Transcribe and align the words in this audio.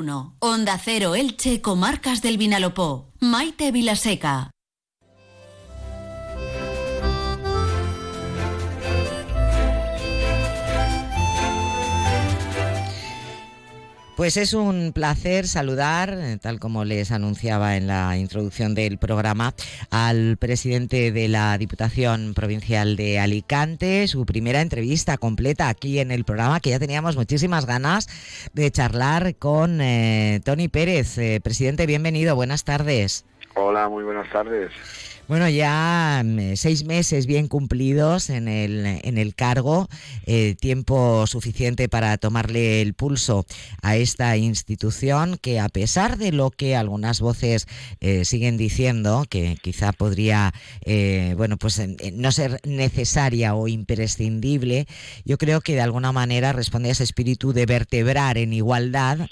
1. 0.00 0.36
Onda 0.38 0.80
Cero 0.82 1.14
Elche, 1.14 1.60
Comarcas 1.60 2.22
del 2.22 2.38
Vinalopó. 2.38 3.12
Maite 3.20 3.70
Vilaseca. 3.70 4.50
Pues 14.20 14.36
es 14.36 14.52
un 14.52 14.92
placer 14.92 15.48
saludar, 15.48 16.10
eh, 16.12 16.36
tal 16.36 16.60
como 16.60 16.84
les 16.84 17.10
anunciaba 17.10 17.78
en 17.78 17.86
la 17.86 18.18
introducción 18.18 18.74
del 18.74 18.98
programa, 18.98 19.54
al 19.90 20.36
presidente 20.36 21.10
de 21.10 21.26
la 21.26 21.56
Diputación 21.56 22.34
Provincial 22.34 22.96
de 22.96 23.18
Alicante, 23.18 24.06
su 24.08 24.26
primera 24.26 24.60
entrevista 24.60 25.16
completa 25.16 25.70
aquí 25.70 26.00
en 26.00 26.10
el 26.10 26.24
programa, 26.24 26.60
que 26.60 26.68
ya 26.68 26.78
teníamos 26.78 27.16
muchísimas 27.16 27.64
ganas 27.64 28.08
de 28.52 28.70
charlar 28.70 29.36
con 29.36 29.80
eh, 29.80 30.42
Tony 30.44 30.68
Pérez. 30.68 31.16
Eh, 31.16 31.40
presidente, 31.42 31.86
bienvenido, 31.86 32.36
buenas 32.36 32.64
tardes. 32.64 33.24
Hola, 33.54 33.88
muy 33.88 34.04
buenas 34.04 34.30
tardes. 34.30 34.70
Bueno, 35.30 35.48
ya 35.48 36.22
mm, 36.24 36.56
seis 36.56 36.82
meses 36.82 37.26
bien 37.26 37.46
cumplidos 37.46 38.30
en 38.30 38.48
el, 38.48 38.84
en 38.84 39.16
el 39.16 39.36
cargo, 39.36 39.88
eh, 40.26 40.56
tiempo 40.58 41.24
suficiente 41.28 41.88
para 41.88 42.18
tomarle 42.18 42.82
el 42.82 42.94
pulso 42.94 43.46
a 43.80 43.94
esta 43.94 44.36
institución 44.36 45.38
que 45.40 45.60
a 45.60 45.68
pesar 45.68 46.18
de 46.18 46.32
lo 46.32 46.50
que 46.50 46.74
algunas 46.74 47.20
voces 47.20 47.68
eh, 48.00 48.24
siguen 48.24 48.56
diciendo, 48.56 49.24
que 49.30 49.56
quizá 49.62 49.92
podría, 49.92 50.52
eh, 50.84 51.34
bueno, 51.36 51.58
pues 51.58 51.80
no 52.12 52.32
ser 52.32 52.60
necesaria 52.64 53.54
o 53.54 53.68
imprescindible, 53.68 54.88
yo 55.24 55.38
creo 55.38 55.60
que 55.60 55.76
de 55.76 55.82
alguna 55.82 56.10
manera 56.10 56.52
responde 56.52 56.88
a 56.88 56.92
ese 56.92 57.04
espíritu 57.04 57.52
de 57.52 57.66
vertebrar 57.66 58.36
en 58.36 58.52
igualdad 58.52 59.28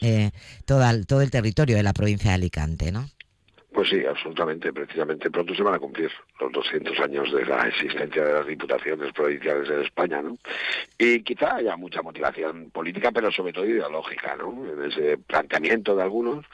todo, 0.65 1.05
todo 1.07 1.23
el 1.23 1.33
territorio 1.33 1.75
de 1.75 1.83
la 1.83 1.93
provincia 1.93 2.31
de 2.31 2.35
Alicante, 2.37 2.93
¿no? 2.93 3.11
Pues 3.79 3.91
sí, 3.91 4.05
absolutamente. 4.05 4.73
Precisamente 4.73 5.31
pronto 5.31 5.55
se 5.55 5.63
van 5.63 5.75
a 5.75 5.79
cumplir 5.79 6.11
los 6.41 6.51
200 6.51 6.99
años 6.99 7.33
de 7.33 7.47
la 7.47 7.69
existencia 7.69 8.25
de 8.25 8.33
las 8.33 8.45
diputaciones 8.45 9.13
provinciales 9.13 9.71
en 9.71 9.83
España, 9.83 10.21
¿no? 10.21 10.37
Y 10.99 11.23
quizá 11.23 11.55
haya 11.55 11.77
mucha 11.77 12.03
motivación 12.03 12.73
política, 12.73 13.13
pero 13.13 13.31
sobre 13.31 13.53
todo 13.53 13.67
ideológica, 13.67 14.35
¿no? 14.35 14.67
En 14.69 14.91
ese 14.91 15.17
planteamiento 15.19 15.95
de 15.95 16.03
algunos, 16.03 16.45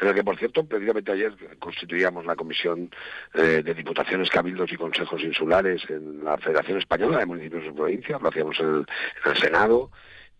en 0.00 0.08
el 0.08 0.14
que, 0.16 0.24
por 0.24 0.36
cierto, 0.36 0.64
precisamente 0.66 1.12
ayer 1.12 1.32
constituíamos 1.60 2.26
la 2.26 2.34
Comisión 2.34 2.90
eh, 3.34 3.62
de 3.64 3.74
Diputaciones, 3.74 4.28
Cabildos 4.28 4.72
y 4.72 4.76
Consejos 4.76 5.22
Insulares 5.22 5.88
en 5.88 6.24
la 6.24 6.36
Federación 6.38 6.78
Española 6.78 7.18
de 7.18 7.26
Municipios 7.26 7.66
y 7.68 7.70
Provincias, 7.70 8.20
lo 8.20 8.30
hacíamos 8.30 8.58
en 8.58 8.84
el 9.26 9.36
Senado, 9.36 9.92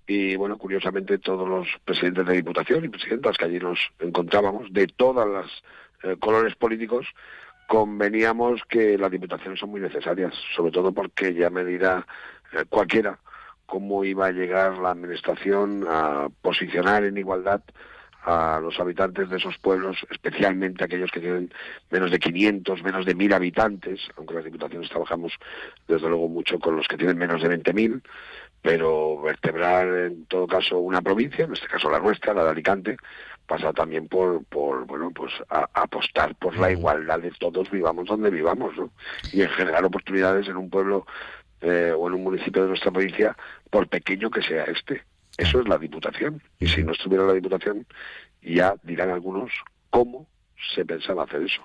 y 0.05 0.35
bueno, 0.35 0.59
curiosamente 0.59 1.19
todos 1.19 1.49
los 1.49 1.69
presidentes 1.85 2.27
de 2.27 2.35
Diputación 2.35 2.85
y 2.85 2.89
presidentas 2.89 3.39
que 3.39 3.45
allí 3.45 3.61
nos 3.61 3.79
encontrábamos, 4.01 4.73
de 4.73 4.89
todas 4.89 5.29
las 5.29 5.47
eh, 6.05 6.17
colores 6.21 6.55
políticos, 6.55 7.07
conveníamos 7.67 8.63
que 8.69 8.99
las 8.99 9.11
diputaciones 9.11 9.59
son 9.59 9.71
muy 9.71 9.81
necesarias, 9.81 10.35
sobre 10.55 10.73
todo 10.73 10.93
porque 10.93 11.35
ya 11.35 11.51
me 11.51 11.65
dirá 11.65 12.07
eh, 12.53 12.65
cualquiera 12.69 13.19
cómo 13.67 14.05
iba 14.05 14.27
a 14.27 14.33
llegar 14.33 14.79
la 14.79 14.91
administración 14.91 15.87
a 15.89 16.29
posicionar 16.43 17.05
en 17.05 17.17
igualdad 17.17 17.63
a 18.25 18.59
los 18.63 18.81
habitantes 18.81 19.29
de 19.29 19.37
esos 19.37 19.59
pueblos, 19.59 19.99
especialmente 20.11 20.85
aquellos 20.85 21.11
que 21.11 21.21
tienen 21.21 21.53
menos 21.91 22.11
de 22.11 22.19
500, 22.19 22.83
menos 22.83 23.05
de 23.05 23.15
1.000 23.15 23.35
habitantes, 23.35 24.01
aunque 24.17 24.35
las 24.35 24.45
diputaciones 24.45 24.89
trabajamos 24.89 25.33
desde 25.87 26.09
luego 26.09 26.29
mucho 26.29 26.59
con 26.59 26.77
los 26.77 26.89
que 26.89 26.97
tienen 26.97 27.19
menos 27.19 27.43
de 27.43 27.51
20.000, 27.51 28.03
pero 28.63 29.21
vertebrar 29.21 29.87
en 29.89 30.25
todo 30.25 30.47
caso 30.47 30.79
una 30.79 31.03
provincia, 31.03 31.45
en 31.45 31.53
este 31.53 31.67
caso 31.67 31.91
la 31.91 31.99
nuestra, 31.99 32.33
la 32.33 32.45
de 32.45 32.51
Alicante, 32.51 32.97
pasa 33.47 33.73
también 33.73 34.09
por, 34.09 34.45
por 34.45 34.87
bueno, 34.87 35.11
pues 35.11 35.33
apostar 35.49 36.35
por 36.37 36.57
la 36.57 36.73
igualdad 36.73 37.21
de 37.21 37.31
todos, 37.33 37.71
vivamos 37.71 38.07
donde 38.07 38.31
vivamos, 38.31 38.77
¿no? 38.77 38.91
Y 39.33 39.43
en 39.43 39.51
generar 39.51 39.85
oportunidades 39.85 40.49
en 40.49 40.57
un 40.57 40.71
pueblo 40.71 41.07
eh, 41.61 41.93
o 41.97 42.09
en 42.09 42.15
un 42.15 42.25
municipio 42.25 42.63
de 42.63 42.69
nuestra 42.69 42.91
provincia, 42.91 43.37
por 43.71 43.89
pequeño 43.89 44.31
que 44.31 44.43
sea 44.43 44.65
este. 44.65 45.03
Eso 45.37 45.61
es 45.61 45.69
la 45.69 45.79
Diputación. 45.79 46.43
Y 46.61 46.69
si 46.69 46.83
no 46.85 46.93
estuviera 46.93 47.25
la 47.25 47.33
Diputación, 47.33 47.87
ya 48.43 48.75
dirán 48.83 49.11
algunos 49.11 49.51
cómo 49.91 50.27
se 50.75 50.85
pensaba 50.85 51.25
hacer 51.25 51.43
eso. 51.43 51.63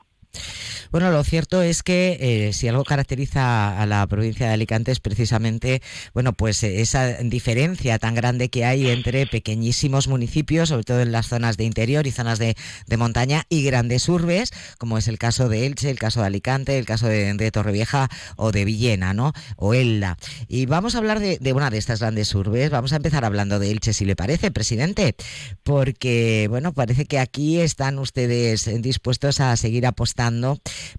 Bueno, 0.91 1.11
lo 1.11 1.23
cierto 1.23 1.61
es 1.61 1.83
que 1.83 2.17
eh, 2.19 2.53
si 2.53 2.67
algo 2.67 2.83
caracteriza 2.83 3.79
a 3.79 3.85
la 3.85 4.05
provincia 4.07 4.47
de 4.47 4.53
Alicante 4.53 4.91
es 4.91 4.99
precisamente, 4.99 5.81
bueno, 6.13 6.33
pues 6.33 6.63
esa 6.63 7.13
diferencia 7.17 7.99
tan 7.99 8.15
grande 8.15 8.49
que 8.49 8.65
hay 8.65 8.89
entre 8.89 9.27
pequeñísimos 9.27 10.07
municipios, 10.07 10.69
sobre 10.69 10.83
todo 10.83 11.01
en 11.01 11.11
las 11.11 11.27
zonas 11.27 11.57
de 11.57 11.65
interior 11.65 12.07
y 12.07 12.11
zonas 12.11 12.39
de, 12.39 12.55
montaña, 12.97 13.45
y 13.49 13.63
grandes 13.63 14.09
urbes, 14.09 14.51
como 14.77 14.97
es 14.97 15.07
el 15.07 15.19
caso 15.19 15.47
de 15.47 15.67
Elche, 15.67 15.89
el 15.89 15.99
caso 15.99 16.21
de 16.21 16.27
Alicante, 16.27 16.77
el 16.77 16.85
caso 16.85 17.07
de, 17.07 17.51
Torrevieja 17.51 18.09
o 18.35 18.51
de 18.51 18.65
Villena, 18.65 19.13
¿no? 19.13 19.33
O 19.57 19.73
Elda. 19.73 20.17
Y 20.47 20.65
vamos 20.65 20.95
a 20.95 20.97
hablar 20.99 21.19
de, 21.19 21.37
de 21.39 21.53
una 21.53 21.69
de 21.69 21.77
estas 21.77 21.99
grandes 21.99 22.33
urbes. 22.35 22.69
Vamos 22.69 22.93
a 22.93 22.97
empezar 22.97 23.25
hablando 23.25 23.59
de 23.59 23.71
Elche, 23.71 23.93
si 23.93 24.05
le 24.05 24.15
parece, 24.15 24.51
presidente, 24.51 25.15
porque, 25.63 26.47
bueno, 26.49 26.73
parece 26.73 27.05
que 27.05 27.19
aquí 27.19 27.59
están 27.59 27.99
ustedes 27.99 28.69
dispuestos 28.81 29.39
a 29.39 29.55
seguir 29.55 29.85
apostando 29.85 30.18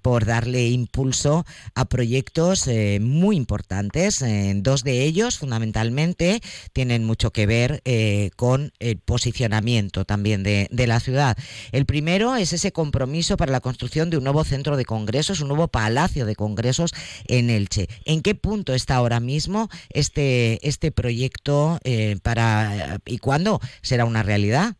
por 0.03 0.25
darle 0.25 0.69
impulso 0.69 1.45
a 1.75 1.85
proyectos 1.85 2.67
eh, 2.67 2.99
muy 3.01 3.37
importantes. 3.37 4.25
dos 4.57 4.83
de 4.83 5.03
ellos, 5.03 5.39
fundamentalmente, 5.39 6.41
tienen 6.73 7.05
mucho 7.05 7.31
que 7.31 7.47
ver 7.47 7.83
eh, 7.85 8.31
con 8.37 8.73
el 8.79 8.99
posicionamiento 8.99 10.05
también 10.05 10.43
de, 10.43 10.69
la 10.87 10.99
ciudad. 10.99 11.37
El 11.73 11.85
primero 11.85 12.37
es 12.37 12.53
ese 12.53 12.73
compromiso 12.73 13.37
para 13.37 13.53
la 13.53 13.61
construcción 13.61 14.09
de 14.09 14.17
un 14.17 14.25
nuevo 14.25 14.43
centro 14.45 14.77
de 14.77 14.85
congresos, 14.85 15.41
un 15.41 15.49
nuevo 15.49 15.69
palacio 15.69 16.25
de 16.25 16.35
congresos 16.35 16.93
en 17.27 17.51
Elche. 17.51 17.89
¿En 18.07 18.23
qué 18.23 18.35
punto 18.35 18.73
está 18.73 18.97
ahora 18.97 19.21
mismo 19.21 19.69
este, 19.91 20.67
este 20.67 20.91
proyecto 20.91 21.79
eh, 21.85 22.17
para 22.23 22.99
y 23.05 23.19
cuándo 23.19 23.61
será 23.83 24.07
una 24.07 24.23
realidad? 24.23 24.80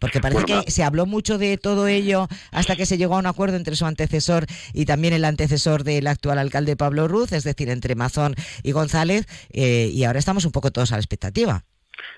Porque 0.00 0.20
parece 0.20 0.44
que 0.44 0.70
se 0.70 0.82
habló 0.82 1.06
mucho 1.06 1.38
de 1.38 1.58
todo 1.58 1.86
ello 1.86 2.26
hasta 2.50 2.74
que 2.74 2.86
se 2.86 2.96
llegó 2.96 3.16
a 3.16 3.18
un 3.18 3.26
acuerdo 3.26 3.56
entre 3.56 3.76
su 3.76 3.86
antecesor 3.86 4.46
y 4.72 4.86
también 4.86 5.14
el 5.14 5.24
antecesor 5.24 5.84
del 5.84 6.06
actual 6.06 6.38
alcalde 6.38 6.76
Pablo 6.76 7.06
Ruz, 7.06 7.32
es 7.32 7.44
decir, 7.44 7.68
entre 7.68 7.94
Mazón 7.94 8.34
y 8.62 8.72
González, 8.72 9.26
eh, 9.52 9.90
y 9.92 10.04
ahora 10.04 10.18
estamos 10.18 10.44
un 10.44 10.52
poco 10.52 10.70
todos 10.70 10.92
a 10.92 10.96
la 10.96 11.00
expectativa. 11.00 11.64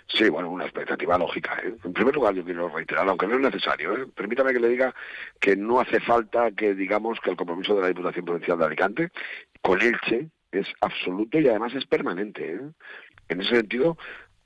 Sí, 0.07 0.29
bueno, 0.29 0.51
una 0.51 0.65
expectativa 0.65 1.19
lógica. 1.19 1.61
¿eh? 1.65 1.75
En 1.85 1.93
primer 1.93 2.15
lugar, 2.15 2.35
yo 2.35 2.45
quiero 2.45 2.69
reiterar, 2.69 3.09
aunque 3.09 3.27
no 3.27 3.35
es 3.35 3.41
necesario, 3.41 3.97
¿eh? 3.97 4.07
permítame 4.15 4.53
que 4.53 4.61
le 4.61 4.69
diga 4.69 4.95
que 5.41 5.57
no 5.57 5.81
hace 5.81 6.01
falta 6.01 6.51
que 6.53 6.75
digamos 6.75 7.19
que 7.21 7.31
el 7.31 7.37
compromiso 7.37 7.75
de 7.75 7.83
la 7.83 7.89
Diputación 7.89 8.25
Provincial 8.25 8.59
de 8.59 8.65
Alicante 8.65 9.11
con 9.61 9.81
Elche 9.81 10.29
es 10.53 10.67
absoluto 10.81 11.41
y 11.41 11.49
además 11.49 11.75
es 11.75 11.87
permanente. 11.87 12.61
En 13.29 13.41
ese 13.41 13.57
sentido, 13.57 13.97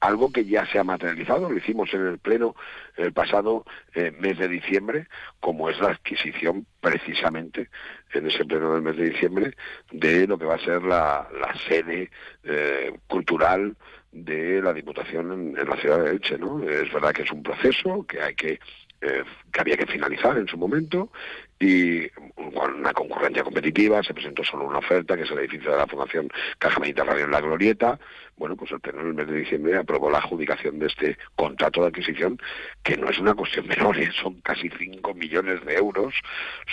algo 0.01 0.31
que 0.31 0.45
ya 0.45 0.67
se 0.67 0.79
ha 0.79 0.85
materializado, 0.85 1.51
lo 1.51 1.57
hicimos 1.57 1.93
en 1.95 2.07
el 2.07 2.19
Pleno 2.19 2.55
el 2.97 3.13
pasado 3.13 3.65
eh, 3.95 4.13
mes 4.19 4.39
de 4.39 4.49
diciembre, 4.49 5.07
como 5.41 5.71
es 5.71 5.79
la 5.81 5.89
adquisición 5.89 6.67
precisamente 6.81 7.69
en 8.13 8.27
ese 8.27 8.45
Pleno 8.45 8.75
del 8.75 8.83
mes 8.83 8.97
de 8.97 9.11
diciembre 9.11 9.57
de 9.91 10.27
lo 10.27 10.39
que 10.39 10.45
va 10.45 10.57
a 10.57 10.65
ser 10.65 10.83
la, 10.83 11.29
sede 11.69 12.11
eh, 12.45 12.93
cultural 13.07 13.77
de 14.13 14.63
la 14.63 14.73
Diputación 14.73 15.57
en, 15.57 15.69
la 15.69 15.77
ciudad 15.77 16.05
de 16.05 16.11
Elche. 16.11 16.39
¿no? 16.39 16.63
Es 16.63 16.93
verdad 16.93 17.13
que 17.13 17.23
es 17.23 17.33
un 17.33 17.43
proceso 17.43 18.07
que 18.07 18.21
hay 18.21 18.35
que 18.35 18.59
eh, 19.03 19.25
que 19.53 19.61
había 19.61 19.77
que 19.77 19.87
finalizar 19.87 20.39
en 20.39 20.49
su 20.49 20.57
momento 20.57 21.11
y 21.59 22.09
con 22.09 22.75
una 22.75 22.93
concurrencia 22.93 23.43
competitiva 23.43 24.03
se 24.03 24.13
presentó 24.13 24.45
solo 24.45 24.67
una 24.67 24.79
oferta 24.79 25.17
que 25.17 25.23
es 25.23 25.31
el 25.31 25.39
edificio 25.39 25.71
de 25.71 25.79
la 25.79 25.87
Fundación 25.87 26.29
Caja 26.59 26.81
Mediterránea 26.81 27.25
en 27.25 27.31
la 27.31 27.41
Glorieta 27.41 27.99
bueno, 28.37 28.55
pues 28.55 28.71
el 28.71 28.81
Pleno 28.81 29.01
en 29.01 29.09
el 29.09 29.15
mes 29.15 29.27
de 29.29 29.39
diciembre 29.39 29.79
aprobó 29.79 30.11
la 30.11 30.19
adjudicación 30.19 30.79
de 30.79 30.87
este 30.87 31.17
contrato 31.35 31.81
de 31.81 31.89
adquisición, 31.89 32.39
que 32.83 32.97
no 32.97 33.09
es 33.09 33.19
una 33.19 33.35
cuestión 33.35 33.67
menor, 33.67 33.99
¿eh? 34.01 34.11
son 34.23 34.41
casi 34.43 34.69
5 34.69 35.15
millones 35.15 35.65
de 35.65 35.75
euros 35.75 36.15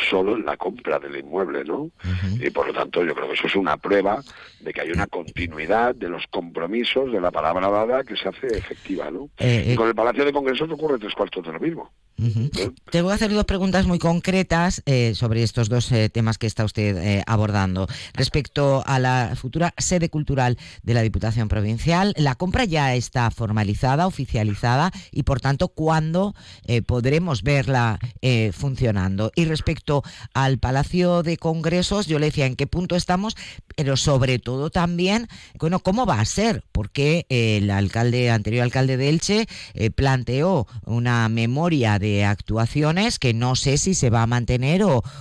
solo 0.09 0.35
en 0.35 0.45
la 0.45 0.57
compra 0.57 0.99
del 0.99 1.17
inmueble, 1.17 1.63
¿no? 1.63 1.89
Y 2.39 2.49
por 2.49 2.67
lo 2.67 2.73
tanto 2.73 3.03
yo 3.03 3.15
creo 3.15 3.27
que 3.27 3.33
eso 3.35 3.47
es 3.47 3.55
una 3.55 3.77
prueba 3.77 4.21
de 4.59 4.73
que 4.73 4.81
hay 4.81 4.91
una 4.91 5.07
continuidad 5.07 5.95
de 5.95 6.09
los 6.09 6.27
compromisos 6.27 7.11
de 7.11 7.21
la 7.21 7.31
palabra 7.31 7.69
dada 7.69 8.03
que 8.03 8.17
se 8.17 8.27
hace 8.27 8.47
efectiva, 8.47 9.09
¿no? 9.09 9.29
Eh, 9.37 9.71
y 9.71 9.75
con 9.75 9.87
el 9.87 9.95
Palacio 9.95 10.25
de 10.25 10.33
Congresos 10.33 10.69
ocurre 10.69 10.99
tres 10.99 11.13
cuartos 11.13 11.45
de 11.45 11.53
lo 11.53 11.59
mismo. 11.59 11.91
Te 12.91 13.01
voy 13.01 13.11
a 13.11 13.15
hacer 13.15 13.31
dos 13.31 13.45
preguntas 13.45 13.85
muy 13.85 13.99
concretas 13.99 14.72
eh, 14.85 15.13
sobre 15.15 15.43
estos 15.43 15.69
dos 15.69 15.91
eh, 15.91 16.09
temas 16.09 16.37
que 16.37 16.47
está 16.47 16.63
usted 16.63 16.97
eh, 16.97 17.23
abordando. 17.27 17.87
Respecto 18.13 18.83
a 18.85 18.99
la 18.99 19.33
futura 19.35 19.73
sede 19.77 20.09
cultural 20.09 20.57
de 20.81 20.93
la 20.93 21.01
Diputación 21.01 21.47
Provincial, 21.47 22.13
la 22.17 22.35
compra 22.35 22.65
ya 22.65 22.95
está 22.95 23.29
formalizada, 23.31 24.07
oficializada 24.07 24.91
y, 25.11 25.23
por 25.23 25.41
tanto, 25.41 25.67
¿cuándo 25.67 26.35
podremos 26.87 27.43
verla 27.43 27.99
funcionando? 28.53 29.31
Y 29.35 29.45
respecto 29.45 30.03
al 30.33 30.59
Palacio 30.59 31.23
de 31.23 31.37
Congresos, 31.37 32.07
yo 32.07 32.19
le 32.19 32.27
decía 32.27 32.45
en 32.45 32.55
qué 32.55 32.67
punto 32.67 32.95
estamos, 32.95 33.35
pero 33.75 33.97
sobre 33.97 34.39
todo 34.39 34.69
también, 34.69 35.27
bueno, 35.59 35.79
¿cómo 35.79 36.05
va 36.05 36.19
a 36.19 36.25
ser? 36.25 36.63
Porque 36.71 37.25
el 37.29 37.69
alcalde, 37.71 38.31
anterior 38.31 38.63
alcalde 38.63 38.97
de 38.97 39.09
Elche, 39.09 39.47
planteó 39.95 40.67
una 40.85 41.27
memoria 41.29 41.99
de 41.99 42.23
actuaciones 42.25 43.19
que 43.19 43.33
no 43.33 43.55
sé 43.55 43.77
si 43.77 43.93
se 43.93 44.09
va 44.09 44.23
a 44.23 44.27
mantener 44.27 44.62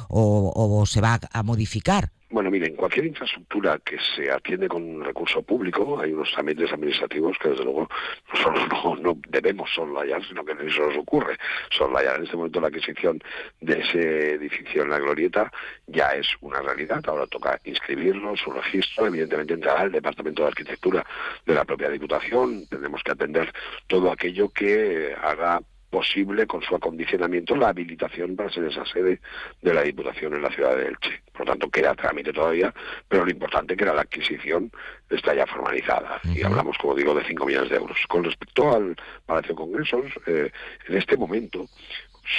o, 0.09 0.85
se 0.87 1.01
va 1.01 1.19
a 1.33 1.43
modificar. 1.43 2.11
Bueno, 2.33 2.51
miren, 2.51 2.77
cualquier 2.77 3.05
infraestructura 3.05 3.79
que 3.85 3.99
se 4.17 4.31
atiende 4.31 4.67
con 4.67 4.83
un 4.83 5.05
recurso 5.05 5.43
público, 5.43 6.01
hay 6.01 6.15
unos 6.15 6.33
trámites 6.33 6.73
administrativos 6.73 7.37
que 7.39 7.51
desde 7.51 7.63
luego 7.63 7.91
nosotros 8.33 8.69
no, 8.71 8.97
no 8.97 9.19
debemos 9.29 9.69
soslayar, 9.75 10.27
sino 10.27 10.43
que 10.43 10.53
eso 10.53 10.87
nos 10.89 10.97
ocurre. 10.97 11.37
Soslayar 11.71 12.17
en 12.17 12.25
este 12.25 12.37
momento 12.39 12.59
la 12.59 12.69
adquisición 12.69 13.23
de 13.61 13.81
ese 13.81 14.35
edificio 14.37 14.83
en 14.83 14.89
la 14.89 14.99
glorieta 14.99 15.53
ya 15.87 16.09
es 16.13 16.27
una 16.41 16.63
realidad. 16.63 17.03
Ahora 17.07 17.27
toca 17.27 17.61
inscribirlo, 17.65 18.35
su 18.35 18.51
registro, 18.51 19.07
evidentemente 19.09 19.53
entrará 19.53 19.83
el 19.83 19.93
Departamento 19.93 20.41
de 20.41 20.49
Arquitectura 20.49 21.05
de 21.45 21.55
la 21.55 21.67
propia 21.67 21.91
Diputación. 21.91 22.67
Tenemos 22.67 23.03
que 23.03 23.13
atender 23.13 23.53
todo 23.89 24.11
aquello 24.11 24.49
que 24.49 25.15
haga 25.23 25.61
posible 25.93 26.47
con 26.47 26.63
su 26.63 26.75
acondicionamiento 26.75 27.55
la 27.55 27.69
habilitación 27.69 28.35
para 28.35 28.51
ser 28.51 28.65
esa 28.65 28.87
sede 28.87 29.21
de 29.61 29.75
la 29.75 29.83
Diputación 29.83 30.33
en 30.33 30.41
la 30.41 30.51
ciudad 30.51 30.75
de 30.75 30.87
Elche. 30.87 31.23
Por 31.33 31.41
lo 31.41 31.53
tanto, 31.53 31.69
queda 31.69 31.95
trámite 31.95 32.33
todavía, 32.33 32.73
pero 33.07 33.27
lo 33.27 33.31
importante 33.31 33.77
que 33.77 33.85
era 33.85 33.93
la 33.93 34.01
adquisición 34.01 34.73
está 35.11 35.35
ya 35.35 35.47
formalizada. 35.47 36.19
Y 36.35 36.43
hablamos, 36.43 36.79
como 36.79 36.95
digo, 36.95 37.15
de 37.15 37.23
5 37.25 37.45
millones 37.45 37.69
de 37.69 37.77
euros. 37.77 37.99
Con 38.09 38.25
respecto 38.25 38.75
al 38.75 38.97
Palacio 39.27 39.51
de 39.51 39.55
Congresos, 39.55 40.07
eh, 40.27 40.51
en 40.89 40.97
este 40.97 41.19
momento 41.19 41.67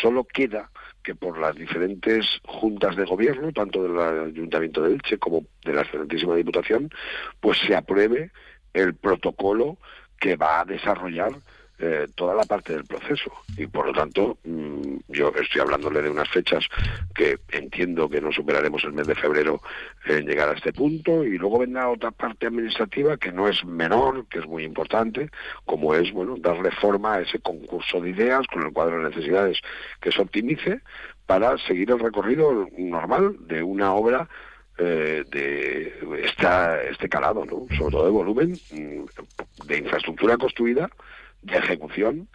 solo 0.02 0.24
queda 0.24 0.72
que 1.04 1.14
por 1.14 1.38
las 1.38 1.56
diferentes 1.56 2.26
juntas 2.46 2.96
de 2.96 3.06
gobierno, 3.06 3.52
tanto 3.52 3.84
del 3.84 4.00
Ayuntamiento 4.00 4.82
de 4.82 4.96
Elche 4.96 5.20
como 5.20 5.46
de 5.64 5.74
la 5.74 5.82
excelentísima 5.82 6.36
Diputación, 6.36 6.90
pues 7.40 7.60
se 7.60 7.76
apruebe 7.76 8.32
el 8.74 8.96
protocolo 8.96 9.78
que 10.20 10.38
va 10.38 10.62
a 10.62 10.66
desarrollar 10.66 11.34
eh, 11.80 12.08
toda 12.16 12.36
la 12.36 12.44
parte 12.44 12.74
del 12.74 12.86
proceso 12.86 13.32
y 13.58 13.66
por 13.66 13.88
lo 13.88 13.94
tanto 13.94 14.38
mm, 14.44 14.98
yo 15.08 15.34
estoy 15.36 15.62
hablándole 15.62 16.04
de 16.04 16.10
unas 16.10 16.30
fechas 16.30 16.66
que 17.16 17.40
entiendo 17.52 18.08
que 18.08 18.22
no 18.22 18.32
superaremos 18.32 18.84
el 18.84 18.94
mes 18.94 19.08
de 19.08 19.16
febrero 19.16 19.60
en 20.06 20.26
llegar 20.28 20.50
a 20.50 20.54
este 20.54 20.72
punto 20.72 21.24
y 21.24 21.38
luego 21.38 21.60
vendrá 21.60 21.90
otra 21.90 22.12
parte 22.12 22.46
administrativa 22.46 23.18
que 23.18 23.32
no 23.32 23.48
es 23.48 23.66
menor, 23.66 24.28
que 24.28 24.40
es 24.40 24.46
muy 24.46 24.64
importante, 24.64 25.32
como 25.66 25.96
es 25.96 26.12
bueno 26.12 26.36
darle 26.38 26.70
forma 26.72 27.16
a 27.16 27.22
ese 27.22 27.40
concurso 27.40 28.00
de 28.00 28.12
ideas 28.12 28.46
con 28.48 28.62
el 28.62 28.72
cuadro 28.72 29.00
de 29.00 29.10
necesidades 29.10 29.60
que 30.00 30.12
se 30.12 30.22
optimice 30.22 30.82
para 31.26 31.58
seguir 31.58 31.90
el 31.90 32.00
recorrido 32.00 32.70
normal 32.78 33.36
de 33.48 33.64
una 33.64 33.94
obra 33.94 34.30
eh, 34.78 35.24
de 35.30 35.94
esta, 36.24 36.82
este 36.84 37.10
calado, 37.10 37.46
¿no? 37.46 37.66
sobre 37.76 37.92
todo 37.92 38.06
de 38.06 38.12
volumen, 38.12 38.54
mm, 38.72 39.68
de 39.68 39.78
infraestructura 39.78 40.38
construida 40.38 40.90
de 41.44 41.58
ejecución 41.58 42.28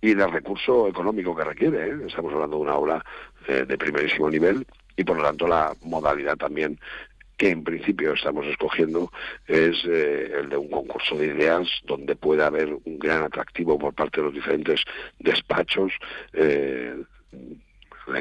y 0.00 0.14
de 0.14 0.26
recurso 0.26 0.88
económico 0.88 1.34
que 1.34 1.44
requiere. 1.44 1.88
¿eh? 1.88 1.94
Estamos 2.06 2.32
hablando 2.32 2.56
de 2.56 2.62
una 2.62 2.76
obra 2.76 3.04
eh, 3.48 3.64
de 3.66 3.78
primerísimo 3.78 4.28
nivel 4.28 4.66
y 4.96 5.04
por 5.04 5.16
lo 5.16 5.22
tanto 5.22 5.46
la 5.46 5.72
modalidad 5.82 6.36
también 6.36 6.78
que 7.36 7.50
en 7.50 7.64
principio 7.64 8.12
estamos 8.12 8.46
escogiendo 8.46 9.10
es 9.46 9.82
eh, 9.86 10.30
el 10.40 10.50
de 10.50 10.56
un 10.56 10.68
concurso 10.68 11.16
de 11.16 11.26
ideas 11.26 11.68
donde 11.84 12.14
pueda 12.16 12.46
haber 12.46 12.74
un 12.84 12.98
gran 12.98 13.22
atractivo 13.22 13.78
por 13.78 13.94
parte 13.94 14.20
de 14.20 14.26
los 14.26 14.34
diferentes 14.34 14.82
despachos 15.18 15.92
en 16.32 17.06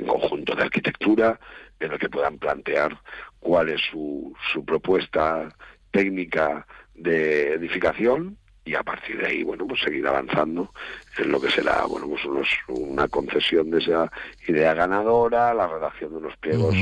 conjunto 0.07 0.55
de 0.55 0.63
arquitectura 0.63 1.39
en 1.79 1.91
el 1.91 1.99
que 1.99 2.09
puedan 2.09 2.37
plantear 2.39 2.97
cuál 3.39 3.69
es 3.69 3.81
su, 3.91 4.33
su 4.51 4.63
propuesta 4.63 5.53
técnica 5.91 6.65
de 6.95 7.53
edificación 7.53 8.37
y 8.65 8.75
a 8.75 8.83
partir 8.83 9.17
de 9.17 9.27
ahí, 9.27 9.43
bueno, 9.43 9.67
pues 9.67 9.81
seguir 9.81 10.07
avanzando 10.07 10.71
en 11.17 11.31
lo 11.31 11.41
que 11.41 11.49
será, 11.49 11.85
bueno, 11.85 12.07
pues 12.07 12.21
una 12.67 13.07
concesión 13.07 13.69
de 13.71 13.79
esa 13.79 14.11
idea 14.47 14.73
ganadora, 14.73 15.53
la 15.53 15.67
redacción 15.67 16.11
de 16.11 16.17
unos 16.17 16.37
pliegos 16.37 16.75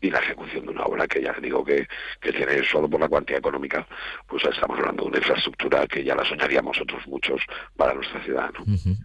y 0.00 0.10
la 0.10 0.18
ejecución 0.18 0.64
de 0.66 0.72
una 0.72 0.84
obra 0.84 1.06
que 1.06 1.22
ya 1.22 1.34
digo 1.40 1.64
que, 1.64 1.86
que 2.20 2.32
tiene 2.32 2.62
solo 2.64 2.88
por 2.88 3.00
la 3.00 3.08
cuantía 3.08 3.38
económica, 3.38 3.86
pues 4.26 4.44
estamos 4.44 4.78
hablando 4.78 5.04
de 5.04 5.08
una 5.08 5.18
infraestructura 5.18 5.86
que 5.86 6.04
ya 6.04 6.14
la 6.14 6.24
soñaríamos 6.24 6.80
otros 6.80 7.06
muchos 7.06 7.40
para 7.76 7.94
nuestra 7.94 8.22
ciudad. 8.24 8.50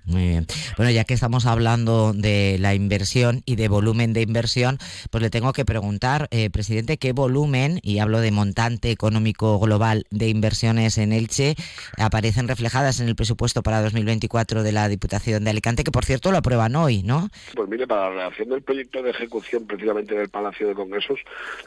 Muy 0.05 0.27
bien. 0.27 0.47
Bueno, 0.77 0.91
ya 0.91 1.03
que 1.03 1.13
estamos 1.13 1.45
hablando 1.45 2.13
de 2.13 2.57
la 2.59 2.75
inversión 2.75 3.41
y 3.45 3.55
de 3.55 3.67
volumen 3.67 4.13
de 4.13 4.21
inversión, 4.21 4.77
pues 5.09 5.21
le 5.21 5.29
tengo 5.29 5.53
que 5.53 5.65
preguntar, 5.65 6.27
eh, 6.31 6.49
presidente, 6.49 6.97
qué 6.97 7.13
volumen, 7.13 7.79
y 7.81 7.99
hablo 7.99 8.19
de 8.19 8.31
montante 8.31 8.91
económico 8.91 9.59
global 9.59 10.05
de 10.09 10.29
inversiones 10.29 10.97
en 10.97 11.13
Elche, 11.13 11.55
aparecen 11.97 12.47
reflejadas 12.47 12.99
en 12.99 13.07
el 13.07 13.15
presupuesto 13.15 13.63
para 13.63 13.81
2024 13.81 14.63
de 14.63 14.71
la 14.71 14.87
Diputación 14.87 15.43
de 15.43 15.51
Alicante, 15.51 15.83
que 15.83 15.91
por 15.91 16.05
cierto 16.05 16.31
lo 16.31 16.37
aprueban 16.37 16.75
hoy, 16.75 17.03
¿no? 17.03 17.29
Pues 17.55 17.69
mire, 17.69 17.87
para 17.87 18.09
la 18.09 18.09
relación 18.09 18.49
del 18.49 18.61
proyecto 18.61 19.01
de 19.01 19.11
ejecución 19.11 19.65
precisamente 19.65 20.15
del 20.15 20.29
Palacio 20.29 20.67
de 20.67 20.73
congresos, 20.81 21.19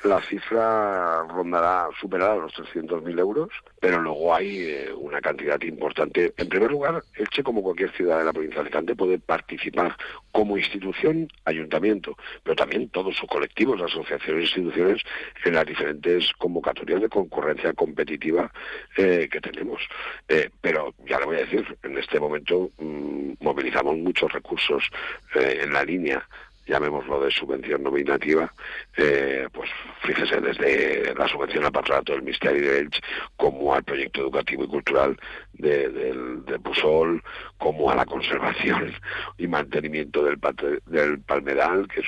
la 0.04 0.20
cifra 0.22 1.22
rondará, 1.28 1.88
superará 2.00 2.36
los 2.36 2.52
300.000 2.54 3.18
euros, 3.18 3.50
pero 3.80 4.00
luego 4.00 4.34
hay 4.34 4.58
eh, 4.62 4.92
una 4.96 5.20
cantidad 5.20 5.60
importante. 5.62 6.32
En 6.36 6.48
primer 6.48 6.70
lugar, 6.70 7.02
Elche, 7.16 7.42
como 7.42 7.62
cualquier 7.62 7.92
ciudad 7.92 8.18
de 8.18 8.24
la 8.24 8.32
provincia 8.32 8.56
de 8.56 8.62
Alicante, 8.62 8.96
puede 8.96 9.18
participar 9.18 9.96
como 10.32 10.58
institución, 10.58 11.28
ayuntamiento, 11.44 12.16
pero 12.42 12.56
también 12.56 12.88
todos 12.88 13.16
sus 13.16 13.28
colectivos, 13.28 13.80
asociaciones 13.80 14.50
instituciones 14.56 15.02
en 15.44 15.54
las 15.54 15.66
diferentes 15.66 16.32
convocatorias 16.38 17.00
de 17.00 17.08
concurrencia 17.08 17.72
competitiva 17.72 18.50
eh, 18.96 19.28
que 19.30 19.40
tenemos. 19.40 19.80
Eh, 20.28 20.50
pero 20.60 20.94
ya 21.06 21.20
le 21.20 21.26
voy 21.26 21.36
a 21.36 21.40
decir, 21.40 21.64
en 21.82 21.98
este 21.98 22.18
momento 22.18 22.70
mm, 22.78 23.34
movilizamos 23.40 23.96
muchos 23.98 24.32
recursos 24.32 24.90
en 25.34 25.72
la 25.72 25.84
línea 25.84 26.26
llamémoslo 26.66 27.20
de 27.20 27.30
subvención 27.30 27.82
nominativa, 27.82 28.52
eh, 28.96 29.48
pues 29.52 29.70
fíjese 30.02 30.40
desde 30.40 31.14
la 31.14 31.28
subvención 31.28 31.64
al 31.64 31.72
patronato 31.72 32.12
del 32.12 32.22
Ministerio 32.22 32.70
de 32.70 32.78
Elche, 32.80 33.00
como 33.36 33.74
al 33.74 33.84
proyecto 33.84 34.22
educativo 34.22 34.64
y 34.64 34.68
cultural 34.68 35.16
de, 35.52 35.88
del, 35.88 36.44
de 36.44 36.58
Pusol, 36.58 37.22
como 37.58 37.90
a 37.90 37.96
la 37.96 38.06
conservación 38.06 38.92
y 39.38 39.46
mantenimiento 39.46 40.24
del, 40.24 40.38
del 40.86 41.20
palmeral, 41.20 41.88
que 41.88 42.00
es 42.00 42.06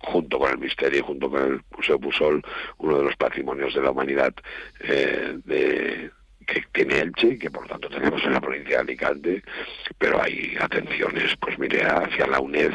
junto 0.00 0.38
con 0.38 0.50
el 0.50 0.58
Misterio 0.58 1.00
y 1.00 1.02
junto 1.02 1.30
con 1.30 1.42
el 1.42 1.60
Museo 1.76 1.98
Pusol, 1.98 2.42
uno 2.78 2.98
de 2.98 3.04
los 3.04 3.16
patrimonios 3.16 3.74
de 3.74 3.82
la 3.82 3.90
humanidad 3.90 4.34
eh, 4.80 5.38
de, 5.44 6.10
que 6.48 6.62
tiene 6.72 6.98
Elche 7.00 7.28
y 7.34 7.38
que 7.38 7.50
por 7.50 7.66
tanto 7.68 7.88
tenemos 7.88 8.24
en 8.24 8.32
la 8.32 8.40
provincia 8.40 8.76
de 8.76 8.82
Alicante, 8.82 9.42
pero 9.98 10.22
hay 10.22 10.56
atenciones, 10.58 11.36
pues 11.36 11.58
mire, 11.58 11.82
hacia 11.82 12.26
la 12.26 12.40
UNED, 12.40 12.72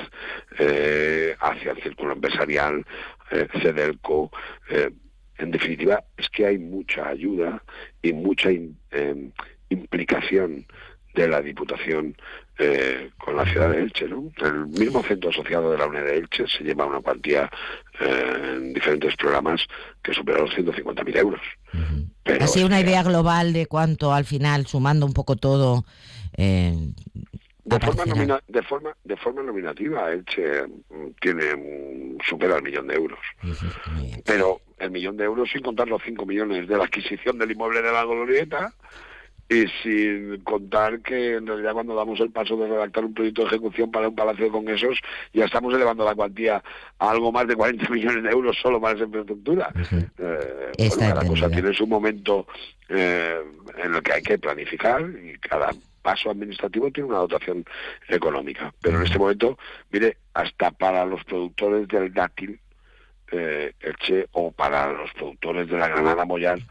eh, 0.59 1.35
hacia 1.39 1.71
el 1.71 1.81
círculo 1.81 2.13
empresarial, 2.13 2.85
eh, 3.31 3.47
CEDELCO, 3.61 4.31
eh, 4.69 4.92
en 5.39 5.51
definitiva, 5.51 6.03
es 6.15 6.30
que 6.30 6.45
hay 6.45 6.59
mucha 6.59 7.07
ayuda 7.07 7.63
y 8.03 8.13
mucha 8.13 8.49
em, 8.51 9.31
implicación 9.69 10.68
de 11.13 11.27
la 11.27 11.41
Diputación 11.41 12.15
eh, 12.57 13.09
con 13.17 13.35
la 13.35 13.45
ciudad 13.45 13.69
de 13.71 13.81
Elche. 13.81 14.07
¿no? 14.07 14.31
El 14.41 14.67
mismo 14.67 15.03
centro 15.03 15.29
asociado 15.29 15.71
de 15.71 15.77
la 15.77 15.87
UNED 15.87 16.05
de 16.05 16.17
Elche 16.17 16.45
se 16.47 16.63
lleva 16.63 16.85
una 16.85 17.01
cuantía 17.01 17.49
eh, 17.99 18.55
en 18.55 18.73
diferentes 18.73 19.15
programas 19.15 19.61
que 20.01 20.13
supera 20.13 20.39
los 20.39 20.51
150.000 20.51 21.17
euros. 21.17 21.41
Así 22.39 22.63
una 22.63 22.79
idea 22.79 23.03
global 23.03 23.53
de 23.53 23.65
cuánto 23.65 24.13
al 24.13 24.25
final, 24.25 24.65
sumando 24.67 25.05
un 25.05 25.13
poco 25.13 25.35
todo... 25.35 25.85
Eh, 26.35 26.73
de 27.65 27.79
forma, 27.79 28.03
de 28.45 28.63
forma, 28.63 28.97
de 29.05 29.15
forma 29.15 29.41
nominativa, 29.41 30.11
Elche 30.11 30.63
mm, 30.67 31.11
tiene 31.21 32.17
supera 32.27 32.57
el 32.57 32.63
millón 32.63 32.87
de 32.87 32.95
euros. 32.95 33.19
Pero 34.25 34.59
el 34.79 34.91
millón 34.91 35.15
de 35.15 35.23
euros 35.23 35.49
sin 35.49 35.61
contar 35.61 35.87
los 35.87 36.01
5 36.03 36.25
millones 36.25 36.67
de 36.67 36.77
la 36.77 36.83
adquisición 36.83 37.37
del 37.37 37.51
inmueble 37.51 37.81
de 37.81 37.91
la 37.91 38.03
Glorieta, 38.03 38.73
y 39.50 39.66
sin 39.83 40.42
contar 40.44 41.02
que 41.02 41.35
en 41.35 41.45
realidad 41.45 41.73
cuando 41.73 41.95
damos 41.95 42.19
el 42.19 42.31
paso 42.31 42.56
de 42.57 42.68
redactar 42.68 43.06
un 43.06 43.14
proyecto 43.14 43.42
de 43.42 43.47
ejecución 43.50 43.92
para 43.92 44.07
un 44.07 44.16
palacio 44.16 44.45
de 44.45 44.52
congresos 44.52 45.00
ya 45.33 45.45
estamos 45.45 45.73
elevando 45.73 46.06
la 46.06 46.16
cuantía 46.16 46.64
a 46.97 47.09
algo 47.09 47.31
más 47.31 47.47
de 47.47 47.56
40 47.56 47.90
millones 47.92 48.23
de 48.23 48.30
euros 48.30 48.57
solo 48.62 48.80
para 48.80 48.95
esa 48.95 49.06
infraestructura. 49.06 49.69
Eh, 50.18 50.90
cada 50.97 51.26
cosa 51.28 51.50
tiene 51.50 51.73
su 51.73 51.85
momento 51.85 52.47
eh, 52.90 53.42
en 53.83 53.95
el 53.95 54.02
que 54.02 54.14
hay 54.14 54.23
que 54.23 54.38
planificar 54.38 55.02
y 55.02 55.38
cada 55.40 55.71
paso 56.02 56.30
administrativo 56.30 56.92
tiene 56.92 57.09
una 57.09 57.19
dotación 57.19 57.66
económica. 58.07 58.73
Pero 58.81 58.97
en 58.97 59.06
este 59.06 59.18
momento, 59.18 59.57
mire, 59.92 60.18
hasta 60.33 60.71
para 60.71 61.06
los 61.06 61.23
productores 61.23 61.88
del 61.88 62.14
dátil 62.14 62.59
eh, 63.31 63.73
Elche 63.80 64.28
o 64.33 64.52
para 64.52 64.92
los 64.92 65.12
productores 65.14 65.68
de 65.68 65.78
la 65.78 65.88
Granada 65.88 66.26
Moyal 66.26 66.62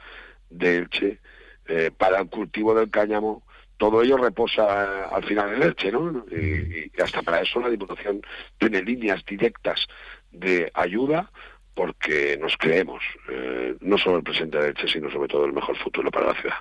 de 0.50 0.78
Elche, 0.78 1.18
eh, 1.66 1.90
para 1.96 2.20
el 2.20 2.28
cultivo 2.28 2.74
del 2.74 2.90
cáñamo, 2.90 3.42
todo 3.76 4.02
ello 4.02 4.16
reposa 4.16 5.04
al 5.08 5.24
final 5.24 5.54
en 5.54 5.62
Elche, 5.62 5.90
¿no? 5.90 6.24
y 6.30 6.90
hasta 7.00 7.22
para 7.22 7.40
eso 7.40 7.60
la 7.60 7.68
Diputación 7.68 8.22
tiene 8.58 8.82
líneas 8.82 9.24
directas 9.24 9.86
de 10.30 10.70
ayuda 10.74 11.30
porque 11.74 12.38
nos 12.40 12.56
creemos 12.58 13.02
eh, 13.30 13.74
no 13.80 13.96
solo 13.96 14.18
el 14.18 14.22
presente 14.22 14.58
de 14.58 14.68
Elche, 14.68 14.88
sino 14.88 15.10
sobre 15.10 15.28
todo 15.28 15.46
el 15.46 15.52
mejor 15.52 15.76
futuro 15.78 16.10
para 16.10 16.26
la 16.26 16.34
ciudad. 16.34 16.56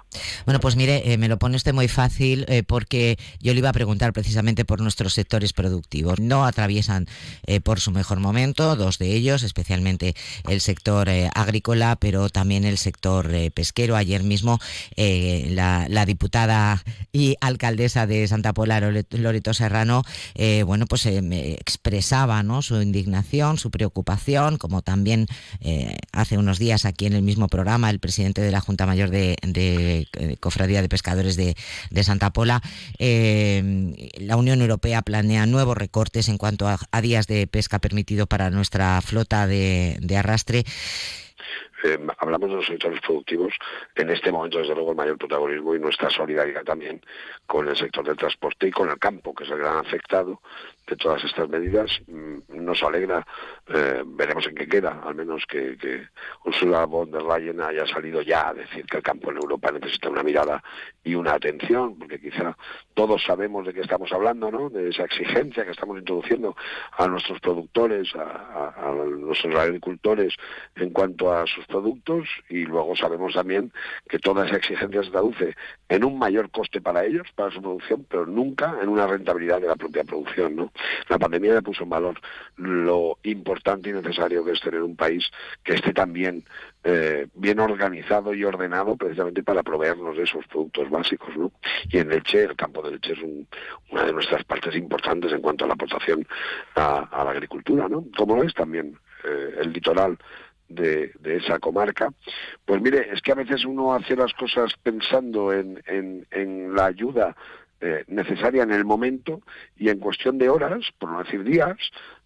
Bueno, 0.46 0.60
pues 0.62 0.78
mire, 0.78 1.12
eh, 1.12 1.18
me 1.18 1.28
lo 1.28 1.38
pone 1.38 1.58
usted 1.58 1.74
muy 1.74 1.90
fácil 1.90 2.46
eh, 2.48 2.64
porque 2.64 3.18
yo 3.42 3.54
le 3.54 3.60
iba 3.60 3.70
a 3.70 3.74
preguntar 3.74 4.14
precisamente 4.14 4.64
por 4.64 4.80
nuestros 4.80 5.14
sectores 5.14 5.52
productivos. 5.52 6.20
No 6.20 6.46
atraviesan 6.46 7.08
por 7.64 7.80
su 7.80 7.92
mejor 7.92 8.20
momento, 8.20 8.76
dos 8.76 8.98
de 8.98 9.14
ellos, 9.14 9.44
especialmente 9.44 10.14
el 10.48 10.62
sector 10.62 11.10
agrícola, 11.36 11.98
pero 12.00 12.30
también 12.30 12.64
el 12.64 12.78
sector 12.78 13.30
pesquero. 13.54 13.96
Ayer 13.96 14.24
mismo 14.24 14.60
la, 14.96 16.06
diputada 16.06 16.84
y 17.12 17.36
alcaldesa 17.42 18.08
de 18.08 18.28
Santa 18.28 18.54
Pola, 18.54 18.80
Loreto 19.12 19.54
Serrano, 19.54 20.04
bueno, 20.66 20.86
pues 20.86 21.06
expresaba 21.06 22.44
¿no? 22.44 22.62
su 22.62 22.82
indignación, 22.82 23.58
su 23.58 23.72
preocupación, 23.72 24.58
como 24.58 24.82
también 24.82 25.01
también 25.02 25.26
eh, 25.62 25.98
hace 26.14 26.38
unos 26.38 26.60
días 26.60 26.86
aquí 26.86 27.08
en 27.08 27.14
el 27.14 27.24
mismo 27.24 27.48
programa 27.48 27.90
el 27.90 28.00
presidente 28.00 28.40
de 28.40 28.52
la 28.52 28.62
Junta 28.62 28.86
Mayor 28.86 29.10
de, 29.10 29.36
eh, 29.42 30.06
Cofradía 30.40 30.84
de 30.84 30.90
Pescadores 30.90 31.36
de, 31.36 31.56
Santa 32.04 32.30
Pola. 32.30 32.62
Eh, 33.00 34.12
la 34.20 34.38
Unión 34.38 34.62
Europea 34.62 35.02
planea 35.02 35.48
nuevos 35.48 35.76
recortes 35.76 36.30
en 36.30 36.38
cuanto 36.38 36.68
a, 36.68 37.02
días 37.02 37.26
de 37.26 37.48
pesca 37.48 37.80
permitido 37.80 38.28
para 38.28 38.52
nuestra 38.52 39.02
flota 39.02 39.48
de, 39.48 39.98
arrastre. 40.16 40.66
hablamos 42.20 42.50
de 42.52 42.56
los 42.58 42.66
sectores 42.68 43.02
productivos, 43.02 43.54
en 43.96 44.12
este 44.12 44.32
momento 44.32 44.60
desde 44.60 44.76
luego 44.76 44.92
el 44.92 44.98
mayor 44.98 45.18
protagonismo 45.18 45.76
y 45.76 45.80
nuestra 45.80 46.12
solidaridad 46.12 46.64
también 46.64 47.02
con 47.48 47.68
el 47.68 47.76
sector 47.76 48.06
del 48.06 48.18
transporte 48.18 48.68
y 48.68 48.72
con 48.72 48.92
el 48.92 49.00
campo, 49.00 49.34
que 49.34 49.46
es 49.46 49.50
el 49.50 49.58
gran 49.58 49.78
afectado 49.78 50.42
de 50.92 50.98
todas 50.98 51.24
estas 51.24 51.48
medidas. 51.48 51.90
Mm, 52.08 52.66
nos 52.66 52.84
alegra 52.84 53.26
eh, 53.68 54.04
veremos 54.06 54.46
en 54.48 54.56
qué 54.56 54.68
queda, 54.68 55.02
al 55.06 55.16
menos 55.16 55.46
que, 55.48 55.78
que 55.78 56.10
Ursula 56.44 56.86
von 56.86 57.10
der 57.12 57.24
Leyen 57.24 57.62
haya 57.62 57.88
salido 57.88 58.22
ya 58.22 58.50
a 58.50 58.54
decir 58.54 58.86
que 58.86 58.98
el 58.98 59.04
campo 59.04 59.32
en 59.32 59.38
Europa 59.38 59.72
necesita 59.72 60.10
una 60.10 60.22
mirada 60.22 60.62
y 61.04 61.16
una 61.16 61.34
atención, 61.34 61.98
porque 61.98 62.20
quizá 62.20 62.58
todos 62.94 63.24
sabemos 63.24 63.66
de 63.66 63.74
qué 63.74 63.82
estamos 63.82 64.12
hablando, 64.12 64.52
¿no? 64.52 64.70
de 64.70 64.90
esa 64.90 65.06
exigencia 65.06 65.64
que 65.64 65.72
estamos 65.72 65.98
introduciendo 65.98 66.56
a 66.98 67.08
nuestros 67.08 67.40
productores, 67.40 68.14
a, 68.16 68.74
a 68.76 68.92
nuestros 68.92 69.56
agricultores 69.56 70.34
en 70.76 70.90
cuanto 70.90 71.32
a 71.32 71.48
sus 71.48 71.66
productos, 71.68 72.28
y 72.50 72.66
luego 72.66 72.98
sabemos 72.98 73.34
también 73.34 73.72
que 74.10 74.20
toda 74.20 74.46
esa 74.46 74.58
exigencia 74.58 75.04
se 75.04 75.12
traduce 75.12 75.56
en 75.88 76.04
un 76.04 76.20
mayor 76.20 76.52
coste 76.52 76.82
para 76.82 77.06
ellos, 77.06 77.28
para 77.34 77.52
su 77.52 77.62
producción, 77.62 78.06
pero 78.10 78.26
nunca 78.26 78.78
en 78.82 78.90
una 78.90 79.08
rentabilidad 79.08 79.62
de 79.62 79.68
la 79.68 79.78
propia 79.78 80.04
producción. 80.04 80.56
¿no? 80.56 80.72
La 81.10 81.20
pandemia 81.20 81.56
ya 81.56 81.62
puso 81.62 81.84
en 81.84 81.90
valor 81.90 82.20
lo 82.58 83.18
importante 83.24 83.90
y 83.90 83.94
necesario 83.94 84.44
que 84.44 84.52
es 84.52 84.62
tener 84.62 84.82
un 84.82 84.96
país 84.96 85.30
que 85.64 85.74
esté 85.74 85.94
también 85.94 86.44
eh, 86.84 87.28
bien 87.36 87.60
organizado 87.60 88.34
y 88.34 88.44
ordenado 88.44 88.96
precisamente 88.96 89.44
para 89.44 89.64
proveernos 89.64 90.18
de 90.18 90.24
esos 90.24 90.46
productos 90.48 90.90
básicos. 90.90 91.36
¿no? 91.36 91.52
Y 91.90 91.98
en 91.98 92.10
leche, 92.10 92.44
el 92.44 92.56
campo 92.56 92.82
de 92.82 92.92
leche 92.92 93.14
es 93.14 93.20
una 93.92 94.06
de 94.06 94.14
nuestras 94.14 94.44
partes 94.44 94.76
importantes 94.76 95.32
en 95.32 95.42
cuanto 95.42 95.66
a 95.66 95.68
la 95.68 95.74
aportación 95.74 96.28
a, 96.76 97.24
la 97.24 97.32
agricultura, 97.32 97.88
¿no? 97.88 98.06
como 98.18 98.36
lo 98.36 98.44
es 98.44 98.54
también 98.54 98.98
eh, 99.24 99.56
el 99.60 99.74
litoral 99.74 100.18
de, 100.76 101.12
esa 101.24 101.60
comarca. 101.60 102.12
Pues 102.66 102.82
mire, 102.82 103.10
es 103.12 103.22
que 103.22 103.32
a 103.32 103.36
veces 103.36 103.66
uno 103.66 103.94
hace 103.94 104.16
las 104.16 104.34
cosas 104.34 104.74
pensando 104.82 105.54
en, 105.54 105.82
en, 105.88 106.76
la 106.76 106.86
ayuda 106.86 107.36
eh, 107.82 108.04
necesaria 108.08 108.64
en 108.64 108.72
el 108.72 108.86
momento 108.86 109.42
y 109.78 109.90
en 109.90 110.00
cuestión 110.00 110.38
de 110.38 110.50
horas, 110.50 110.86
por 111.00 111.10
no 111.10 111.24
decir 111.24 111.44
días, 111.44 111.78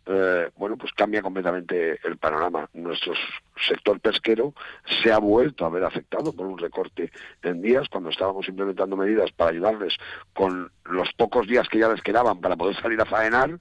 eh, 0.07 0.51
bueno, 0.55 0.77
pues 0.77 0.93
cambia 0.93 1.21
completamente 1.21 1.99
el 2.03 2.17
panorama. 2.17 2.69
Nuestro 2.73 3.13
sector 3.55 3.99
pesquero 3.99 4.53
se 5.01 5.11
ha 5.11 5.17
vuelto 5.17 5.65
a 5.65 5.69
ver 5.69 5.83
afectado 5.83 6.31
por 6.33 6.45
un 6.45 6.59
recorte 6.59 7.11
en 7.41 7.61
días 7.61 7.89
cuando 7.89 8.09
estábamos 8.09 8.47
implementando 8.47 8.95
medidas 8.95 9.31
para 9.31 9.49
ayudarles 9.51 9.95
con 10.33 10.71
los 10.85 11.11
pocos 11.13 11.47
días 11.47 11.67
que 11.69 11.79
ya 11.79 11.89
les 11.89 12.01
quedaban 12.01 12.39
para 12.39 12.55
poder 12.55 12.75
salir 12.79 13.01
a 13.01 13.05
faenar. 13.05 13.57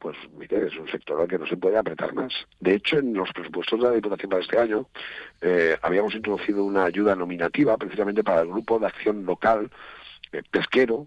Pues 0.00 0.16
mire, 0.36 0.66
es 0.66 0.76
un 0.76 0.88
sector 0.88 1.20
al 1.20 1.28
que 1.28 1.38
no 1.38 1.46
se 1.46 1.56
puede 1.56 1.78
apretar 1.78 2.12
más. 2.14 2.32
De 2.58 2.74
hecho, 2.74 2.98
en 2.98 3.14
los 3.14 3.32
presupuestos 3.32 3.78
de 3.80 3.88
la 3.88 3.94
Diputación 3.94 4.30
para 4.30 4.42
este 4.42 4.58
año 4.58 4.88
eh, 5.40 5.76
habíamos 5.82 6.14
introducido 6.16 6.64
una 6.64 6.84
ayuda 6.84 7.14
nominativa 7.14 7.76
precisamente 7.76 8.24
para 8.24 8.40
el 8.40 8.48
grupo 8.48 8.80
de 8.80 8.86
acción 8.86 9.24
local 9.24 9.70
eh, 10.32 10.42
pesquero 10.50 11.06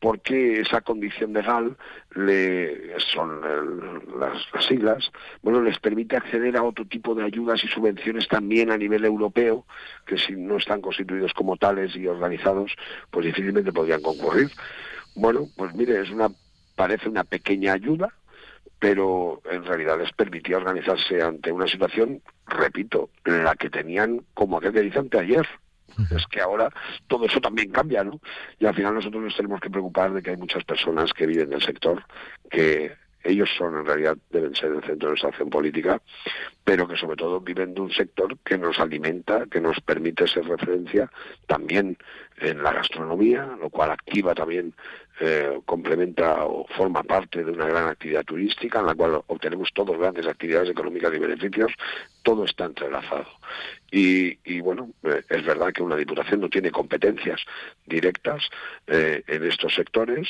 porque 0.00 0.60
esa 0.60 0.80
condición 0.80 1.32
legal 1.32 1.76
le, 2.14 2.98
son 3.12 3.40
las, 4.18 4.66
siglas, 4.66 5.10
bueno, 5.42 5.60
les 5.60 5.78
permite 5.78 6.16
acceder 6.16 6.56
a 6.56 6.62
otro 6.62 6.84
tipo 6.84 7.14
de 7.14 7.24
ayudas 7.24 7.62
y 7.64 7.68
subvenciones 7.68 8.28
también 8.28 8.70
a 8.70 8.78
nivel 8.78 9.04
europeo, 9.04 9.66
que 10.06 10.18
si 10.18 10.34
no 10.36 10.56
están 10.56 10.80
constituidos 10.80 11.32
como 11.32 11.56
tales 11.56 11.96
y 11.96 12.06
organizados, 12.06 12.72
pues 13.10 13.26
difícilmente 13.26 13.72
podrían 13.72 14.02
concurrir. 14.02 14.50
Bueno, 15.16 15.46
pues 15.56 15.74
mire, 15.74 16.00
es 16.00 16.10
una 16.10 16.28
parece 16.78 17.08
una 17.08 17.24
pequeña 17.24 17.72
ayuda, 17.72 18.14
pero 18.78 19.42
en 19.50 19.64
realidad 19.64 19.98
les 19.98 20.12
permitía 20.12 20.56
organizarse 20.58 21.20
ante 21.20 21.50
una 21.50 21.66
situación, 21.66 22.22
repito, 22.46 23.10
la 23.24 23.56
que 23.56 23.68
tenían 23.68 24.22
como 24.32 24.58
aquel 24.58 24.72
que 24.72 24.82
dice 24.82 25.00
anteayer, 25.00 25.46
es 26.14 26.26
que 26.26 26.40
ahora 26.40 26.70
todo 27.06 27.26
eso 27.26 27.40
también 27.40 27.70
cambia, 27.70 28.04
¿no? 28.04 28.20
Y 28.58 28.66
al 28.66 28.74
final 28.74 28.94
nosotros 28.94 29.22
nos 29.22 29.36
tenemos 29.36 29.60
que 29.60 29.70
preocupar 29.70 30.12
de 30.12 30.22
que 30.22 30.30
hay 30.30 30.36
muchas 30.36 30.64
personas 30.64 31.12
que 31.12 31.26
viven 31.26 31.50
del 31.50 31.62
sector 31.62 32.02
que 32.50 32.92
ellos 33.24 33.50
son 33.56 33.76
en 33.76 33.84
realidad 33.84 34.16
deben 34.30 34.54
ser 34.54 34.72
el 34.72 34.82
centro 34.82 35.08
de 35.08 35.12
nuestra 35.12 35.30
acción 35.30 35.50
política, 35.50 36.00
pero 36.64 36.86
que 36.86 36.96
sobre 36.96 37.16
todo 37.16 37.40
viven 37.40 37.74
de 37.74 37.80
un 37.80 37.90
sector 37.90 38.38
que 38.38 38.56
nos 38.56 38.78
alimenta, 38.78 39.46
que 39.50 39.60
nos 39.60 39.80
permite 39.80 40.26
ser 40.26 40.46
referencia 40.46 41.10
también 41.46 41.98
en 42.38 42.62
la 42.62 42.72
gastronomía, 42.72 43.44
lo 43.60 43.70
cual 43.70 43.90
activa 43.90 44.34
también, 44.34 44.72
eh, 45.20 45.60
complementa 45.66 46.44
o 46.44 46.66
forma 46.68 47.02
parte 47.02 47.42
de 47.42 47.50
una 47.50 47.66
gran 47.66 47.88
actividad 47.88 48.24
turística 48.24 48.78
en 48.78 48.86
la 48.86 48.94
cual 48.94 49.20
obtenemos 49.26 49.70
todos 49.74 49.98
grandes 49.98 50.26
actividades 50.26 50.70
económicas 50.70 51.12
y 51.12 51.18
beneficios, 51.18 51.72
todo 52.22 52.44
está 52.44 52.66
entrelazado. 52.66 53.26
Y, 53.90 54.38
y 54.44 54.60
bueno, 54.60 54.90
eh, 55.02 55.22
es 55.28 55.44
verdad 55.44 55.72
que 55.72 55.82
una 55.82 55.96
diputación 55.96 56.40
no 56.40 56.48
tiene 56.48 56.70
competencias 56.70 57.40
directas 57.86 58.42
eh, 58.86 59.22
en 59.26 59.44
estos 59.44 59.74
sectores, 59.74 60.28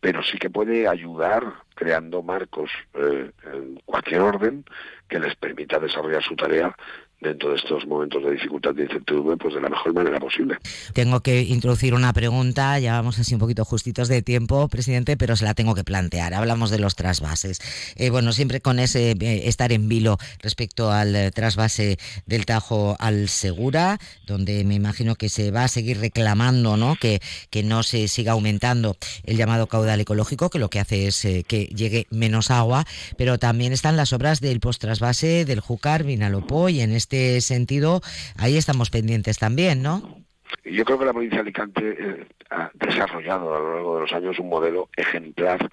pero 0.00 0.22
sí 0.22 0.38
que 0.38 0.50
puede 0.50 0.88
ayudar 0.88 1.44
creando 1.74 2.22
marcos 2.22 2.70
eh, 2.94 3.30
en 3.44 3.80
cualquier 3.84 4.20
orden 4.20 4.64
que 5.08 5.20
les 5.20 5.36
permita 5.36 5.78
desarrollar 5.78 6.22
su 6.22 6.34
tarea 6.34 6.74
dentro 7.20 7.50
de 7.50 7.56
estos 7.56 7.86
momentos 7.86 8.22
de 8.22 8.32
dificultad 8.32 8.74
y 8.76 8.82
incertidumbre, 8.82 9.36
pues 9.36 9.54
de 9.54 9.60
la 9.60 9.68
mejor 9.68 9.94
manera 9.94 10.18
posible. 10.18 10.58
Tengo 10.92 11.20
que 11.20 11.42
introducir 11.42 11.94
una 11.94 12.12
pregunta, 12.12 12.78
ya 12.78 12.92
vamos 12.92 13.18
así 13.18 13.34
un 13.34 13.40
poquito 13.40 13.64
justitos 13.64 14.08
de 14.08 14.22
tiempo, 14.22 14.68
presidente, 14.68 15.16
pero 15.16 15.34
se 15.34 15.44
la 15.44 15.54
tengo 15.54 15.74
que 15.74 15.82
plantear. 15.82 16.34
Hablamos 16.34 16.70
de 16.70 16.78
los 16.78 16.94
trasvases. 16.94 17.60
Eh, 17.96 18.10
bueno, 18.10 18.32
siempre 18.32 18.60
con 18.60 18.78
ese 18.78 19.12
eh, 19.12 19.48
estar 19.48 19.72
en 19.72 19.88
vilo 19.88 20.18
respecto 20.40 20.90
al 20.90 21.16
eh, 21.16 21.30
trasvase 21.30 21.96
del 22.26 22.44
Tajo 22.44 22.95
al 22.98 23.28
Segura, 23.28 23.98
donde 24.26 24.64
me 24.64 24.74
imagino 24.74 25.16
que 25.16 25.28
se 25.28 25.50
va 25.50 25.64
a 25.64 25.68
seguir 25.68 25.98
reclamando, 25.98 26.76
¿no? 26.76 26.96
Que, 26.96 27.20
que 27.50 27.62
no 27.62 27.82
se 27.82 28.08
siga 28.08 28.32
aumentando 28.32 28.96
el 29.24 29.36
llamado 29.36 29.66
caudal 29.66 30.00
ecológico, 30.00 30.50
que 30.50 30.58
lo 30.58 30.68
que 30.68 30.80
hace 30.80 31.06
es 31.06 31.26
que 31.46 31.64
llegue 31.74 32.06
menos 32.10 32.50
agua, 32.50 32.84
pero 33.16 33.38
también 33.38 33.72
están 33.72 33.96
las 33.96 34.12
obras 34.12 34.40
del 34.40 34.60
post-trasvase 34.60 35.44
del 35.44 35.60
Júcar, 35.60 36.04
Vinalopó 36.04 36.68
y 36.68 36.80
en 36.80 36.92
este 36.92 37.06
este 37.06 37.40
sentido, 37.40 38.00
ahí 38.36 38.56
estamos 38.56 38.90
pendientes 38.90 39.38
también, 39.38 39.82
¿no? 39.82 40.24
Yo 40.64 40.84
creo 40.84 40.98
que 40.98 41.04
la 41.04 41.12
provincia 41.12 41.38
de 41.38 41.42
Alicante 41.42 41.96
eh, 41.98 42.26
ha 42.50 42.70
desarrollado 42.74 43.54
a 43.54 43.58
lo 43.58 43.74
largo 43.74 43.94
de 43.94 44.00
los 44.02 44.12
años 44.12 44.38
un 44.38 44.48
modelo 44.48 44.88
ejemplar 44.96 45.70